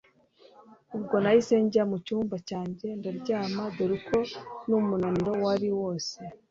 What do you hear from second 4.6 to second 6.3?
numunaniro wari wose